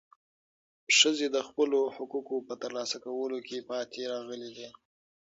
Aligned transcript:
ښځې 0.97 1.27
د 1.35 1.37
خپلو 1.47 1.79
حقوقو 1.95 2.37
په 2.47 2.53
ترلاسه 2.61 2.97
کولو 3.05 3.37
کې 3.47 3.65
پاتې 3.69 4.01
راغلې 4.13 4.49
دي. 4.57 4.69